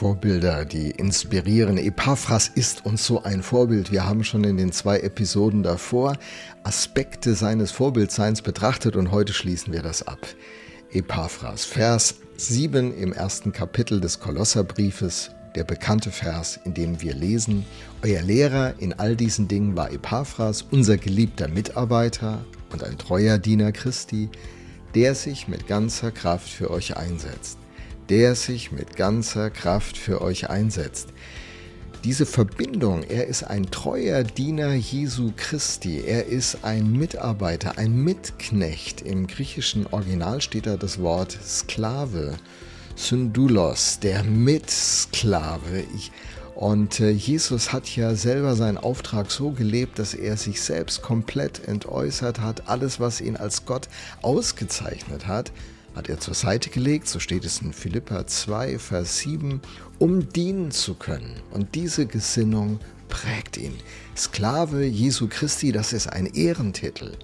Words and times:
Vorbilder, 0.00 0.64
die 0.64 0.92
inspirieren. 0.92 1.76
Epaphras 1.76 2.48
ist 2.48 2.86
uns 2.86 3.04
so 3.04 3.22
ein 3.22 3.42
Vorbild. 3.42 3.92
Wir 3.92 4.06
haben 4.06 4.24
schon 4.24 4.44
in 4.44 4.56
den 4.56 4.72
zwei 4.72 5.00
Episoden 5.00 5.62
davor 5.62 6.16
Aspekte 6.62 7.34
seines 7.34 7.70
Vorbildseins 7.70 8.40
betrachtet 8.40 8.96
und 8.96 9.10
heute 9.10 9.34
schließen 9.34 9.74
wir 9.74 9.82
das 9.82 10.08
ab. 10.08 10.26
Epaphras, 10.90 11.66
Vers 11.66 12.14
7 12.38 12.96
im 12.96 13.12
ersten 13.12 13.52
Kapitel 13.52 14.00
des 14.00 14.20
Kolosserbriefes, 14.20 15.32
der 15.54 15.64
bekannte 15.64 16.10
Vers, 16.10 16.58
in 16.64 16.72
dem 16.72 17.02
wir 17.02 17.12
lesen, 17.12 17.66
Euer 18.02 18.22
Lehrer 18.22 18.72
in 18.78 18.94
all 18.94 19.16
diesen 19.16 19.48
Dingen 19.48 19.76
war 19.76 19.92
Epaphras, 19.92 20.62
unser 20.62 20.96
geliebter 20.96 21.48
Mitarbeiter 21.48 22.42
und 22.72 22.82
ein 22.82 22.96
treuer 22.96 23.36
Diener 23.36 23.70
Christi, 23.70 24.30
der 24.94 25.14
sich 25.14 25.46
mit 25.46 25.66
ganzer 25.66 26.10
Kraft 26.10 26.48
für 26.48 26.70
euch 26.70 26.96
einsetzt 26.96 27.58
der 28.10 28.34
sich 28.34 28.72
mit 28.72 28.96
ganzer 28.96 29.50
Kraft 29.50 29.96
für 29.96 30.20
euch 30.20 30.50
einsetzt. 30.50 31.08
Diese 32.02 32.26
Verbindung, 32.26 33.02
er 33.04 33.26
ist 33.26 33.44
ein 33.44 33.70
treuer 33.70 34.24
Diener 34.24 34.72
Jesu 34.72 35.32
Christi, 35.36 36.02
er 36.04 36.26
ist 36.26 36.64
ein 36.64 36.92
Mitarbeiter, 36.92 37.78
ein 37.78 37.94
Mitknecht. 37.94 39.02
Im 39.02 39.26
griechischen 39.26 39.86
Original 39.86 40.40
steht 40.40 40.66
da 40.66 40.76
das 40.76 41.00
Wort 41.00 41.38
Sklave, 41.44 42.36
Syndulos, 42.96 44.00
der 44.00 44.24
Mitsklave. 44.24 45.84
Und 46.54 47.00
äh, 47.00 47.10
Jesus 47.10 47.72
hat 47.72 47.94
ja 47.94 48.14
selber 48.14 48.56
seinen 48.56 48.78
Auftrag 48.78 49.30
so 49.30 49.50
gelebt, 49.50 49.98
dass 49.98 50.14
er 50.14 50.36
sich 50.36 50.62
selbst 50.62 51.02
komplett 51.02 51.68
entäußert 51.68 52.40
hat, 52.40 52.68
alles, 52.68 52.98
was 52.98 53.20
ihn 53.20 53.36
als 53.36 53.66
Gott 53.66 53.88
ausgezeichnet 54.22 55.26
hat, 55.26 55.52
hat 55.94 56.08
er 56.08 56.20
zur 56.20 56.34
Seite 56.34 56.70
gelegt, 56.70 57.08
so 57.08 57.18
steht 57.18 57.44
es 57.44 57.60
in 57.60 57.72
Philippa 57.72 58.26
2, 58.26 58.78
Vers 58.78 59.18
7, 59.18 59.60
um 59.98 60.28
dienen 60.28 60.70
zu 60.70 60.94
können. 60.94 61.42
Und 61.50 61.74
diese 61.74 62.06
Gesinnung 62.06 62.80
prägt 63.08 63.56
ihn. 63.56 63.74
Sklave 64.16 64.84
Jesu 64.84 65.28
Christi, 65.28 65.72
das 65.72 65.92
ist 65.92 66.06
ein 66.06 66.26
Ehrentitel. 66.26 67.18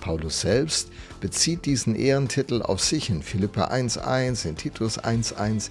Paulus 0.00 0.42
selbst 0.42 0.88
bezieht 1.20 1.64
diesen 1.64 1.94
Ehrentitel 1.96 2.62
auf 2.62 2.80
sich 2.80 3.10
in 3.10 3.22
Philippa 3.22 3.68
1.1, 3.68 4.46
in 4.46 4.56
Titus 4.56 4.98
1.1. 4.98 5.70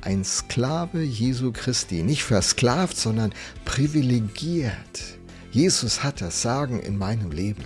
Ein 0.00 0.24
Sklave 0.24 1.02
Jesu 1.02 1.52
Christi, 1.52 2.02
nicht 2.02 2.24
versklavt, 2.24 2.96
sondern 2.96 3.32
privilegiert. 3.64 5.18
Jesus 5.50 6.02
hat 6.02 6.20
das 6.20 6.42
Sagen 6.42 6.80
in 6.80 6.98
meinem 6.98 7.30
Leben. 7.30 7.64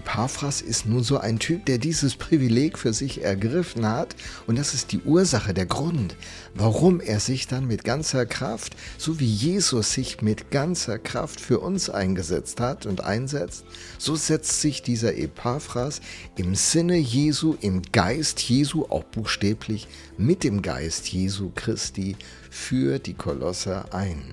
Epaphras 0.00 0.62
ist 0.62 0.86
nun 0.86 1.02
so 1.02 1.18
ein 1.18 1.38
Typ, 1.38 1.66
der 1.66 1.76
dieses 1.76 2.16
Privileg 2.16 2.78
für 2.78 2.94
sich 2.94 3.22
ergriffen 3.22 3.86
hat 3.86 4.16
und 4.46 4.58
das 4.58 4.72
ist 4.72 4.92
die 4.92 5.00
Ursache, 5.00 5.52
der 5.52 5.66
Grund, 5.66 6.16
warum 6.54 7.00
er 7.00 7.20
sich 7.20 7.46
dann 7.46 7.66
mit 7.66 7.84
ganzer 7.84 8.24
Kraft, 8.24 8.76
so 8.96 9.20
wie 9.20 9.26
Jesus 9.26 9.92
sich 9.92 10.22
mit 10.22 10.50
ganzer 10.50 10.98
Kraft 10.98 11.38
für 11.38 11.60
uns 11.60 11.90
eingesetzt 11.90 12.60
hat 12.60 12.86
und 12.86 13.04
einsetzt, 13.04 13.66
so 13.98 14.16
setzt 14.16 14.62
sich 14.62 14.82
dieser 14.82 15.18
Epaphras 15.18 16.00
im 16.38 16.54
Sinne 16.54 16.96
Jesu, 16.96 17.56
im 17.60 17.82
Geist 17.92 18.40
Jesu, 18.40 18.86
auch 18.86 19.04
buchstäblich 19.04 19.86
mit 20.16 20.44
dem 20.44 20.62
Geist 20.62 21.08
Jesu 21.08 21.52
Christi 21.54 22.16
für 22.48 22.98
die 22.98 23.14
Kolosser 23.14 23.92
ein. 23.92 24.32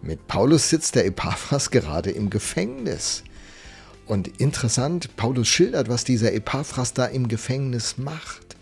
Mit 0.00 0.26
Paulus 0.28 0.70
sitzt 0.70 0.94
der 0.94 1.04
Epaphras 1.04 1.70
gerade 1.72 2.10
im 2.10 2.30
Gefängnis. 2.30 3.22
Und 4.08 4.40
interessant, 4.40 5.16
Paulus 5.16 5.48
schildert, 5.48 5.90
was 5.90 6.02
dieser 6.02 6.32
Epaphras 6.32 6.94
da 6.94 7.04
im 7.04 7.28
Gefängnis 7.28 7.98
macht. 7.98 8.56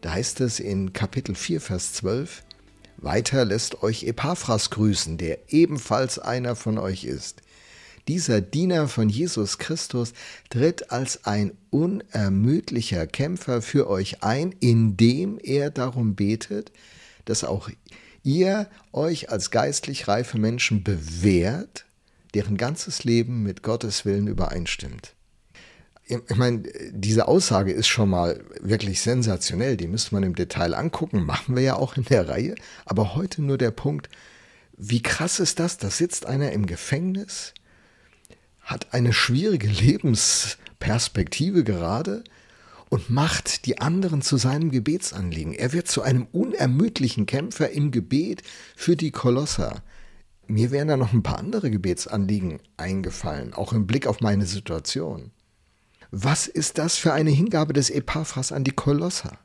Da 0.00 0.10
heißt 0.12 0.40
es 0.40 0.58
in 0.58 0.92
Kapitel 0.92 1.36
4, 1.36 1.60
Vers 1.60 1.92
12, 1.92 2.42
weiter 2.96 3.44
lässt 3.44 3.84
euch 3.84 4.02
Epaphras 4.02 4.70
grüßen, 4.70 5.16
der 5.16 5.52
ebenfalls 5.52 6.18
einer 6.18 6.56
von 6.56 6.78
euch 6.78 7.04
ist. 7.04 7.42
Dieser 8.08 8.40
Diener 8.40 8.88
von 8.88 9.08
Jesus 9.08 9.58
Christus 9.58 10.12
tritt 10.50 10.90
als 10.90 11.24
ein 11.24 11.52
unermüdlicher 11.70 13.06
Kämpfer 13.06 13.62
für 13.62 13.88
euch 13.88 14.24
ein, 14.24 14.56
indem 14.58 15.38
er 15.40 15.70
darum 15.70 16.16
betet, 16.16 16.72
dass 17.26 17.44
auch 17.44 17.70
ihr 18.24 18.68
euch 18.92 19.30
als 19.30 19.52
geistlich 19.52 20.08
reife 20.08 20.36
Menschen 20.36 20.82
bewährt 20.82 21.86
deren 22.34 22.56
ganzes 22.56 23.04
Leben 23.04 23.42
mit 23.42 23.62
Gottes 23.62 24.04
Willen 24.04 24.26
übereinstimmt. 24.26 25.14
Ich 26.06 26.36
meine, 26.36 26.64
diese 26.90 27.28
Aussage 27.28 27.72
ist 27.72 27.86
schon 27.86 28.10
mal 28.10 28.44
wirklich 28.60 29.00
sensationell. 29.00 29.78
Die 29.78 29.86
müsste 29.86 30.14
man 30.14 30.22
im 30.22 30.34
Detail 30.34 30.74
angucken. 30.74 31.24
Machen 31.24 31.56
wir 31.56 31.62
ja 31.62 31.76
auch 31.76 31.96
in 31.96 32.04
der 32.04 32.28
Reihe. 32.28 32.54
Aber 32.84 33.14
heute 33.14 33.42
nur 33.42 33.56
der 33.56 33.70
Punkt, 33.70 34.10
wie 34.76 35.02
krass 35.02 35.40
ist 35.40 35.60
das? 35.60 35.78
Da 35.78 35.88
sitzt 35.88 36.26
einer 36.26 36.52
im 36.52 36.66
Gefängnis, 36.66 37.54
hat 38.60 38.92
eine 38.92 39.12
schwierige 39.12 39.68
Lebensperspektive 39.68 41.64
gerade 41.64 42.24
und 42.90 43.08
macht 43.08 43.66
die 43.66 43.80
anderen 43.80 44.20
zu 44.20 44.36
seinem 44.36 44.70
Gebetsanliegen. 44.70 45.54
Er 45.54 45.72
wird 45.72 45.88
zu 45.88 46.02
einem 46.02 46.26
unermüdlichen 46.32 47.24
Kämpfer 47.24 47.70
im 47.70 47.90
Gebet 47.90 48.42
für 48.76 48.94
die 48.94 49.10
Kolosser. 49.10 49.82
Mir 50.46 50.70
wären 50.70 50.88
da 50.88 50.96
noch 50.96 51.12
ein 51.12 51.22
paar 51.22 51.38
andere 51.38 51.70
Gebetsanliegen 51.70 52.60
eingefallen, 52.76 53.54
auch 53.54 53.72
im 53.72 53.86
Blick 53.86 54.06
auf 54.06 54.20
meine 54.20 54.46
Situation. 54.46 55.30
Was 56.10 56.46
ist 56.46 56.78
das 56.78 56.96
für 56.96 57.12
eine 57.12 57.30
Hingabe 57.30 57.72
des 57.72 57.90
Epaphras 57.90 58.52
an 58.52 58.64
die 58.64 58.72
Kolosser? 58.72 59.38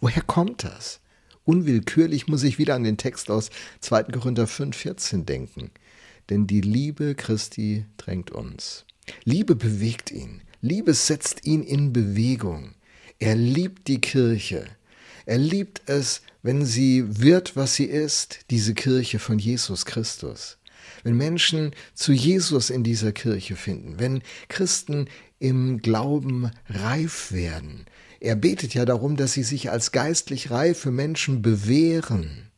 Woher 0.00 0.22
kommt 0.22 0.64
das? 0.64 1.00
Unwillkürlich 1.44 2.28
muss 2.28 2.42
ich 2.44 2.58
wieder 2.58 2.74
an 2.74 2.84
den 2.84 2.96
Text 2.96 3.30
aus 3.30 3.50
2. 3.80 4.04
Korinther 4.04 4.44
5,14 4.44 5.24
denken. 5.24 5.70
Denn 6.30 6.46
die 6.46 6.60
Liebe 6.60 7.14
Christi 7.14 7.86
drängt 7.96 8.30
uns. 8.30 8.84
Liebe 9.24 9.56
bewegt 9.56 10.12
ihn. 10.12 10.42
Liebe 10.60 10.94
setzt 10.94 11.44
ihn 11.44 11.64
in 11.64 11.92
Bewegung. 11.92 12.74
Er 13.18 13.34
liebt 13.34 13.88
die 13.88 14.00
Kirche. 14.00 14.66
Er 15.26 15.38
liebt 15.38 15.82
es, 15.86 16.22
wenn 16.42 16.64
sie 16.64 17.04
wird, 17.20 17.56
was 17.56 17.74
sie 17.74 17.84
ist, 17.84 18.40
diese 18.50 18.74
Kirche 18.74 19.18
von 19.18 19.38
Jesus 19.38 19.86
Christus. 19.86 20.58
Wenn 21.04 21.16
Menschen 21.16 21.72
zu 21.94 22.12
Jesus 22.12 22.70
in 22.70 22.84
dieser 22.84 23.12
Kirche 23.12 23.56
finden, 23.56 23.98
wenn 23.98 24.22
Christen 24.48 25.08
im 25.38 25.78
Glauben 25.78 26.50
reif 26.68 27.32
werden. 27.32 27.86
Er 28.20 28.36
betet 28.36 28.74
ja 28.74 28.84
darum, 28.84 29.16
dass 29.16 29.32
sie 29.32 29.42
sich 29.42 29.70
als 29.70 29.90
geistlich 29.90 30.52
reife 30.52 30.92
Menschen 30.92 31.42
bewähren. 31.42 32.50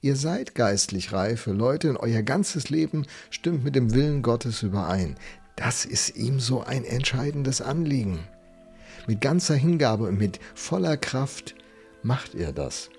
Ihr 0.00 0.14
seid 0.14 0.54
geistlich 0.54 1.12
reife 1.12 1.52
Leute 1.52 1.90
und 1.90 1.96
euer 1.96 2.22
ganzes 2.22 2.70
Leben 2.70 3.06
stimmt 3.30 3.64
mit 3.64 3.74
dem 3.74 3.92
Willen 3.92 4.22
Gottes 4.22 4.62
überein. 4.62 5.16
Das 5.56 5.84
ist 5.84 6.16
ihm 6.16 6.38
so 6.38 6.62
ein 6.62 6.84
entscheidendes 6.84 7.60
Anliegen. 7.60 8.20
Mit 9.08 9.20
ganzer 9.20 9.56
Hingabe 9.56 10.04
und 10.04 10.16
mit 10.16 10.38
voller 10.54 10.96
Kraft 10.96 11.56
macht 12.02 12.34
er 12.34 12.52
das 12.52 12.90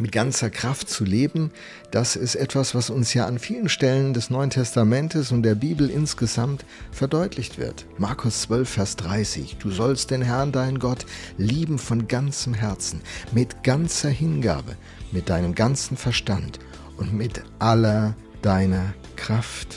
mit 0.00 0.12
ganzer 0.12 0.50
Kraft 0.50 0.88
zu 0.88 1.04
leben, 1.04 1.50
das 1.90 2.16
ist 2.16 2.34
etwas, 2.34 2.74
was 2.74 2.90
uns 2.90 3.14
ja 3.14 3.26
an 3.26 3.38
vielen 3.38 3.68
Stellen 3.68 4.14
des 4.14 4.30
Neuen 4.30 4.50
Testamentes 4.50 5.32
und 5.32 5.42
der 5.42 5.54
Bibel 5.54 5.90
insgesamt 5.90 6.64
verdeutlicht 6.92 7.58
wird. 7.58 7.86
Markus 7.98 8.42
12, 8.42 8.68
Vers 8.68 8.96
30. 8.96 9.56
Du 9.58 9.70
sollst 9.70 10.10
den 10.10 10.22
Herrn, 10.22 10.52
deinen 10.52 10.78
Gott, 10.78 11.06
lieben 11.38 11.78
von 11.78 12.08
ganzem 12.08 12.54
Herzen, 12.54 13.00
mit 13.32 13.62
ganzer 13.62 14.10
Hingabe, 14.10 14.76
mit 15.12 15.28
deinem 15.28 15.54
ganzen 15.54 15.96
Verstand 15.96 16.58
und 16.96 17.14
mit 17.14 17.42
aller 17.58 18.14
deiner 18.42 18.94
Kraft. 19.16 19.76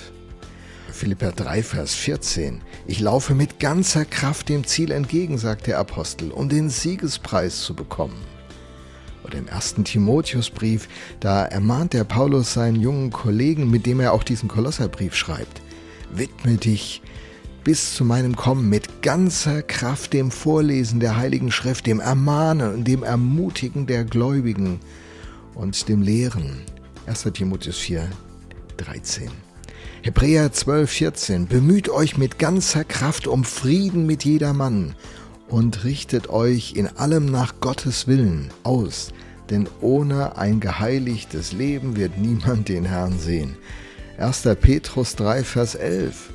Philippa 0.91 1.31
3, 1.31 1.63
Vers 1.63 1.93
14. 1.95 2.61
Ich 2.85 2.99
laufe 2.99 3.35
mit 3.35 3.59
ganzer 3.59 4.03
Kraft 4.03 4.49
dem 4.49 4.65
Ziel 4.65 4.91
entgegen, 4.91 5.37
sagt 5.37 5.67
der 5.67 5.79
Apostel, 5.79 6.31
um 6.31 6.49
den 6.49 6.69
Siegespreis 6.69 7.61
zu 7.61 7.73
bekommen 7.73 8.19
oder 9.29 9.38
im 9.38 9.47
ersten 9.47 9.84
Timotheusbrief, 9.84 10.88
da 11.19 11.45
ermahnt 11.45 11.94
der 11.94 12.03
Paulus 12.03 12.53
seinen 12.53 12.81
jungen 12.81 13.12
Kollegen, 13.12 13.69
mit 13.69 13.86
dem 13.86 14.00
er 14.00 14.13
auch 14.13 14.24
diesen 14.24 14.50
Kolosserbrief 14.50 15.15
schreibt, 15.15 15.62
widme 16.12 16.57
dich 16.57 17.03
bis 17.63 17.94
zu 17.94 18.03
meinem 18.03 18.36
Kommen 18.36 18.69
mit 18.69 19.03
ganzer 19.03 19.62
Kraft 19.62 20.13
dem 20.13 20.31
Vorlesen 20.31 21.00
der 21.00 21.18
Heiligen 21.18 21.51
Schrift, 21.51 21.86
dem 21.86 22.00
Ermahnen 22.00 22.74
und 22.74 22.88
dem 22.88 23.03
Ermutigen 23.03 23.86
der 23.86 24.03
Gläubigen 24.03 24.80
und 25.53 25.88
dem 25.89 26.01
Lehren. 26.01 26.63
1. 27.06 27.27
Timotheus 27.33 27.77
4, 27.77 28.09
13. 28.77 29.30
Hebräer 30.01 30.51
12, 30.51 30.89
14. 30.89 31.48
Bemüht 31.48 31.89
euch 31.89 32.18
mit 32.18 32.39
ganzer 32.39 32.83
Kraft 32.83 33.27
um 33.27 33.44
Frieden 33.44 34.07
mit 34.07 34.25
jedermann 34.25 34.95
und 35.50 35.83
richtet 35.83 36.30
euch 36.30 36.74
in 36.75 36.88
allem 36.88 37.25
nach 37.25 37.59
Gottes 37.59 38.07
Willen 38.07 38.50
aus, 38.63 39.12
denn 39.50 39.68
ohne 39.81 40.38
ein 40.38 40.60
geheiligtes 40.60 41.51
Leben 41.51 41.96
wird 41.96 42.18
niemand 42.18 42.69
den 42.69 42.86
Herrn 42.86 43.18
sehen. 43.19 43.57
1. 44.18 44.42
Petrus 44.60 45.16
3, 45.16 45.44
Vers 45.44 45.75
11. 45.75 46.30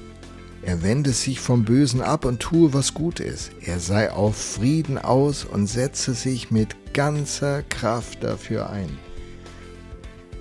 Er 0.62 0.82
wende 0.82 1.12
sich 1.12 1.40
vom 1.40 1.64
Bösen 1.64 2.00
ab 2.00 2.24
und 2.24 2.40
tue, 2.40 2.72
was 2.72 2.94
gut 2.94 3.20
ist. 3.20 3.50
Er 3.60 3.78
sei 3.78 4.10
auf 4.10 4.36
Frieden 4.36 4.96
aus 4.96 5.44
und 5.44 5.66
setze 5.66 6.14
sich 6.14 6.50
mit 6.50 6.94
ganzer 6.94 7.62
Kraft 7.62 8.24
dafür 8.24 8.70
ein. 8.70 8.98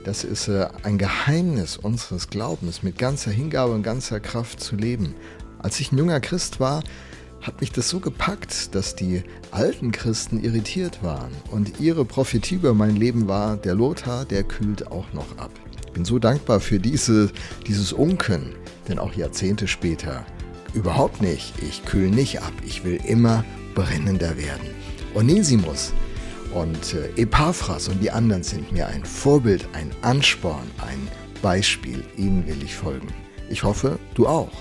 Das 0.06 0.24
ist 0.24 0.48
äh, 0.48 0.68
ein 0.84 0.98
Geheimnis 0.98 1.78
unseres 1.78 2.30
Glaubens, 2.30 2.84
mit 2.84 2.98
ganzer 2.98 3.32
Hingabe 3.32 3.74
und 3.74 3.84
ganzer 3.84 4.20
Kraft 4.20 4.62
zu 4.62 4.76
leben. 4.76 5.16
Als 5.60 5.80
ich 5.80 5.92
ein 5.92 5.98
junger 5.98 6.20
Christ 6.20 6.60
war, 6.60 6.84
hat 7.44 7.60
mich 7.60 7.72
das 7.72 7.90
so 7.90 8.00
gepackt, 8.00 8.74
dass 8.74 8.96
die 8.96 9.22
alten 9.52 9.92
Christen 9.92 10.42
irritiert 10.42 11.04
waren. 11.04 11.32
Und 11.52 11.80
ihre 11.80 12.06
Prophetie 12.06 12.56
über 12.56 12.74
mein 12.74 12.96
Leben 12.96 13.28
war, 13.28 13.58
der 13.58 13.76
Lothar, 13.76 14.26
der 14.26 14.44
kühlt 14.44 14.88
auch 14.88 15.12
noch 15.14 15.38
ab. 15.38 15.52
Ich 15.86 15.92
bin 15.92 16.06
so 16.06 16.20
dankbar 16.20 16.62
für 16.62 16.80
diese, 16.80 17.30
dieses 17.68 17.94
Unken, 17.94 18.56
denn 18.88 18.98
auch 18.98 19.14
Jahrzehnte 19.14 19.68
später 19.68 20.26
überhaupt 20.74 21.22
nicht. 21.22 21.54
Ich 21.62 21.86
kühl 21.86 22.10
nicht 22.10 22.42
ab. 22.42 22.54
Ich 22.66 22.86
will 22.86 23.00
immer 23.06 23.44
brennender 23.76 24.38
werden. 24.38 24.70
Onesimus 25.14 25.94
und 26.54 26.94
äh, 26.94 27.22
Epaphras 27.22 27.90
und 27.90 28.02
die 28.02 28.10
anderen 28.10 28.44
sind 28.44 28.72
mir 28.72 28.88
ein 28.88 29.04
Vorbild, 29.04 29.68
ein 29.74 29.92
Ansporn, 30.02 30.66
ein 30.78 31.08
Beispiel. 31.42 32.04
Ihnen 32.16 32.48
will 32.48 32.64
ich 32.64 32.74
folgen. 32.74 33.08
Ich 33.50 33.64
hoffe, 33.64 34.00
du 34.16 34.28
auch. 34.28 34.52